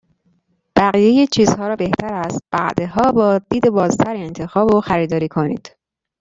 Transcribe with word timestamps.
بقیه 0.75 1.27
چیزها 1.27 1.67
را 1.67 1.75
بهتر 1.75 2.13
است 2.13 2.39
بعدها 2.51 3.11
با 3.11 3.39
دید 3.49 3.69
بازتر 3.69 4.15
انتخاب 4.15 4.73
و 4.75 4.81
خریداری 4.81 5.27
کنید. 5.27 5.77